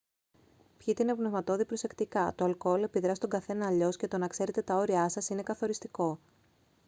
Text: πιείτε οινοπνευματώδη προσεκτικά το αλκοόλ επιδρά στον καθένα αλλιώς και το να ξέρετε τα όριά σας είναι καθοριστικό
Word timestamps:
πιείτε 0.77 1.03
οινοπνευματώδη 1.03 1.65
προσεκτικά 1.65 2.33
το 2.35 2.45
αλκοόλ 2.45 2.83
επιδρά 2.83 3.15
στον 3.15 3.29
καθένα 3.29 3.67
αλλιώς 3.67 3.95
και 3.97 4.07
το 4.07 4.17
να 4.17 4.27
ξέρετε 4.27 4.61
τα 4.61 4.75
όριά 4.75 5.09
σας 5.09 5.29
είναι 5.29 5.43
καθοριστικό 5.43 6.19